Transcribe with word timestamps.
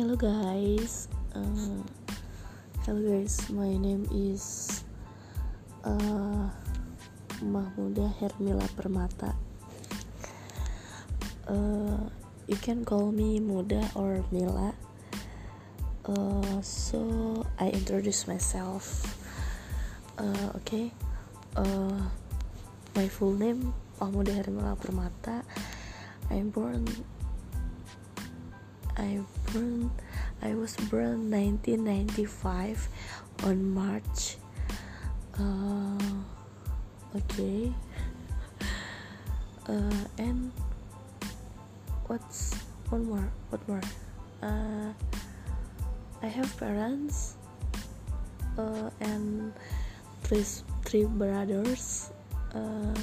Hello 0.00 0.16
guys, 0.16 1.12
uh, 1.36 1.84
hello 2.88 3.04
guys. 3.04 3.36
My 3.52 3.76
name 3.76 4.08
is 4.08 4.80
uh, 5.84 6.48
Mahmuda 7.44 8.08
Hermila 8.16 8.64
Permata. 8.80 9.36
Uh, 11.44 12.08
you 12.48 12.56
can 12.64 12.80
call 12.88 13.12
me 13.12 13.44
Muda 13.44 13.92
or 13.92 14.24
Mila. 14.32 14.72
Uh, 16.08 16.64
so 16.64 17.44
I 17.60 17.68
introduce 17.68 18.24
myself. 18.24 19.04
Uh, 20.16 20.56
okay. 20.64 20.96
Uh, 21.60 22.08
my 22.96 23.04
full 23.04 23.36
name 23.36 23.76
Mahmuda 24.00 24.32
Hermila 24.32 24.80
Permata. 24.80 25.44
I'm 26.32 26.48
born 26.48 26.88
I 28.96 29.20
born 29.52 29.90
I 30.42 30.54
was 30.54 30.76
born 30.90 31.30
1995 31.30 32.88
on 33.44 33.74
March 33.74 34.36
uh, 35.40 35.96
okay. 37.16 37.72
Uh, 39.68 40.04
and 40.18 40.50
what's 42.06 42.54
one 42.90 43.06
more 43.06 43.28
what 43.50 43.62
more. 43.68 43.80
Uh, 44.42 44.92
I 46.22 46.26
have 46.26 46.50
parents 46.58 47.36
uh, 48.58 48.90
and 49.00 49.52
three 50.22 50.44
three 50.84 51.04
brothers. 51.04 52.10
Uh, 52.52 52.94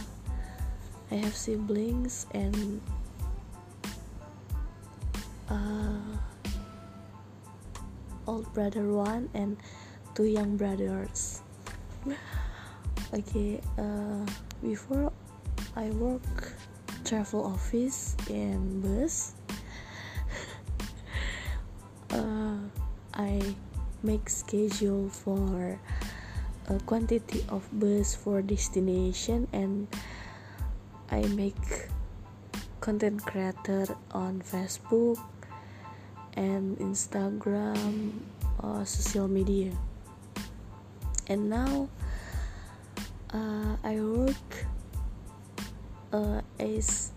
I 1.10 1.16
have 1.16 1.36
siblings 1.36 2.28
and 2.36 2.82
uh, 5.50 6.18
old 8.28 8.52
brother 8.54 8.92
one 8.92 9.30
and 9.34 9.58
two 10.16 10.26
young 10.26 10.58
brothers. 10.58 11.42
Okay 13.14 13.62
uh, 13.80 14.28
before 14.62 15.14
I 15.78 15.88
work 15.96 16.52
travel 17.06 17.46
office 17.46 18.16
in 18.30 18.82
bus. 18.82 19.34
Uh, 22.12 22.58
I 23.14 23.44
make 24.02 24.30
schedule 24.30 25.10
for 25.10 25.80
a 26.68 26.80
quantity 26.88 27.46
of 27.50 27.68
bus 27.72 28.16
for 28.16 28.42
destination 28.42 29.48
and 29.52 29.88
I 31.12 31.22
make 31.36 31.90
content 32.80 33.24
creator 33.24 33.88
on 34.12 34.42
Facebook 34.42 35.20
and 36.38 36.78
Instagram, 36.78 38.14
uh, 38.62 38.86
social 38.86 39.28
media. 39.28 39.74
And 41.26 41.50
now 41.50 41.90
uh, 43.34 43.76
I 43.84 44.00
work 44.00 44.50
uh, 46.14 46.40
as 46.62 47.12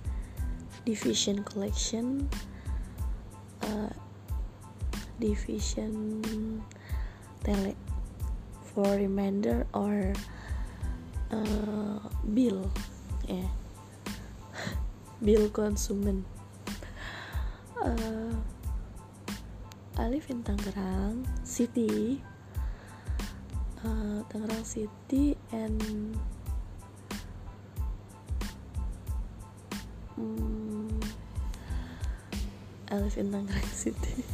division 0.89 1.45
collection, 1.45 2.29
uh, 3.63 3.93
division 5.21 6.65
tele 7.45 7.77
for 8.73 8.89
reminder 8.97 9.69
or 9.77 10.17
uh, 11.31 12.01
bill, 12.33 12.73
yeah, 13.29 13.53
bill 15.23 15.51
consumer. 15.53 16.25
Uh, 17.81 18.33
I 20.01 20.09
live 20.09 20.25
in 20.33 20.41
Tangerang 20.41 21.29
City. 21.45 22.25
Uh, 23.85 24.25
Tangerang 24.33 24.65
City 24.65 25.37
and 25.53 25.77
um, 30.17 30.89
live 32.89 33.13
in 33.21 33.29
Tangerang 33.29 33.73
City. 33.77 34.25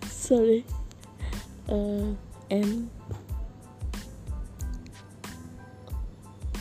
Sorry. 0.08 0.64
Uh, 1.68 2.16
and 2.48 2.88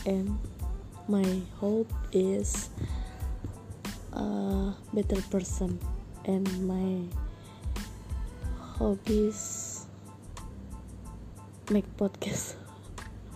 and 0.04 0.36
my 1.08 1.24
hope 1.64 1.88
is 2.12 2.68
a 4.18 4.74
better 4.94 5.22
person 5.30 5.78
and 6.26 6.50
my 6.66 7.06
hobbies 8.78 9.86
make 11.70 11.86
podcast. 11.98 12.58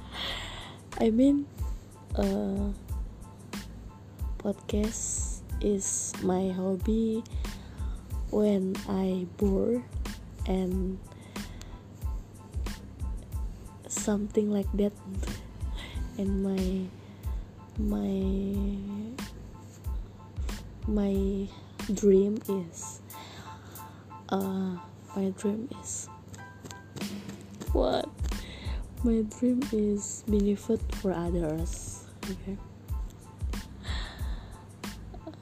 I 1.00 1.14
mean 1.14 1.46
uh, 2.18 2.74
podcast 4.42 5.42
is 5.62 6.14
my 6.26 6.50
hobby 6.50 7.24
when 8.34 8.74
I 8.90 9.30
bored 9.38 9.86
and 10.48 10.98
something 13.88 14.50
like 14.50 14.72
that 14.82 14.94
and 16.18 16.42
my 16.42 16.90
my 17.78 19.01
my 20.88 21.48
dream 21.94 22.38
is 22.50 23.02
uh 24.30 24.78
my 25.16 25.30
dream 25.38 25.68
is 25.82 26.08
what? 27.74 28.10
My 29.04 29.24
dream 29.40 29.62
is 29.72 30.24
benefit 30.28 30.82
for 30.96 31.14
others 31.14 32.04
okay? 32.24 32.58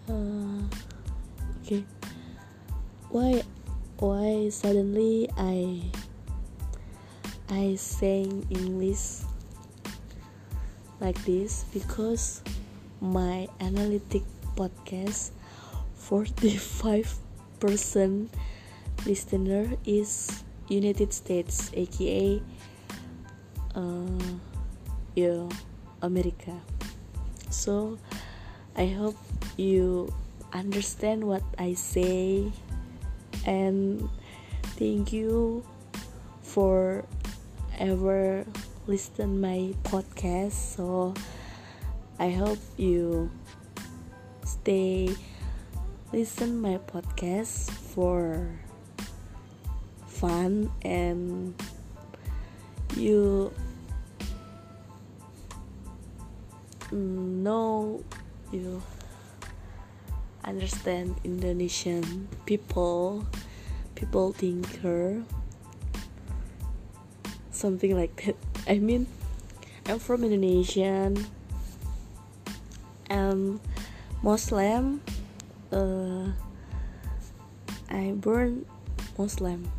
Uh, 0.10 0.62
okay. 1.62 1.84
Why 3.10 3.44
why 3.98 4.50
suddenly 4.50 5.30
i 5.38 5.82
i 7.50 7.76
saying 7.76 8.46
english 8.50 9.26
like 11.02 11.18
this? 11.26 11.66
Because 11.74 12.42
my 13.02 13.48
analytic 13.60 14.24
podcast 14.60 15.32
45% 15.96 18.28
listener 19.08 19.72
is 19.88 20.44
United 20.68 21.16
States 21.16 21.72
aka 21.72 22.44
uh, 23.76 24.36
yeah, 25.16 25.48
America. 26.02 26.60
So 27.50 27.98
I 28.76 28.88
hope 28.88 29.16
you 29.56 30.12
understand 30.52 31.24
what 31.24 31.44
I 31.58 31.74
say 31.74 32.52
and 33.46 34.10
thank 34.76 35.14
you 35.14 35.64
for 36.42 37.06
ever 37.80 38.46
listen 38.88 39.40
my 39.40 39.74
podcast. 39.84 40.76
So 40.76 41.14
I 42.20 42.32
hope 42.32 42.60
you 42.76 43.32
stay 44.50 45.14
listen 46.12 46.58
my 46.58 46.82
podcast 46.90 47.70
for 47.70 48.50
fun 50.08 50.66
and 50.82 51.54
you 52.98 53.54
know 56.90 58.02
you 58.52 58.82
understand 60.44 61.14
Indonesian 61.24 62.28
people 62.50 63.22
people 63.94 64.34
thinker 64.34 65.22
something 67.52 67.94
like 67.94 68.18
that. 68.26 68.36
I 68.66 68.82
mean 68.82 69.06
I'm 69.86 70.00
from 70.00 70.24
Indonesian 70.24 71.22
I'm 73.14 73.62
Muslim 74.22 75.02
uh, 75.72 76.32
I 77.90 78.14
born 78.16 78.66
Muslim. 79.18 79.70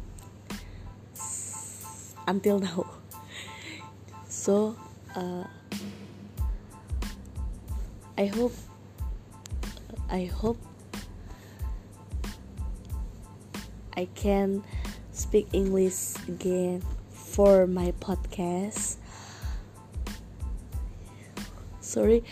Until 2.26 2.58
now. 2.58 2.87
So 4.28 4.76
uh, 5.16 5.44
I 8.19 8.26
hope 8.26 8.52
I 10.10 10.25
hope 10.26 10.58
I 13.96 14.06
can 14.14 14.62
speak 15.12 15.48
English 15.52 16.14
again 16.28 16.82
for 17.10 17.66
my 17.66 17.92
podcast. 18.00 18.96
Sorry 21.81 22.22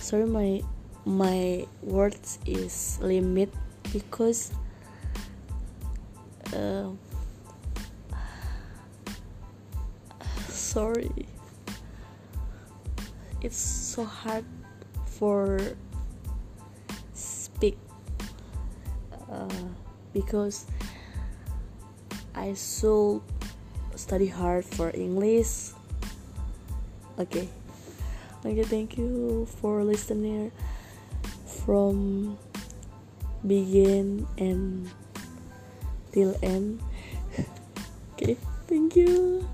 sorry 0.00 0.26
my 0.26 0.62
my 1.06 1.64
words 1.82 2.40
is 2.44 2.98
limit 3.00 3.54
because 3.92 4.50
uh, 6.52 6.90
sorry. 10.50 11.14
It's 13.40 13.56
so 13.56 14.02
hard 14.02 14.44
for 15.06 15.60
speak 17.14 17.78
uh, 19.30 19.46
because 20.12 20.66
I 22.34 22.54
should 22.58 23.22
study 23.94 24.26
hard 24.26 24.64
for 24.64 24.90
English. 24.90 25.70
Okay. 27.16 27.48
Okay 28.44 28.64
thank 28.64 28.98
you 28.98 29.46
for 29.60 29.84
listening 29.84 30.50
from 31.66 32.38
begin 33.44 34.24
and 34.38 34.88
till 36.14 36.32
end. 36.42 36.80
Okay 38.16 38.38
thank 38.64 38.96
you 38.96 39.44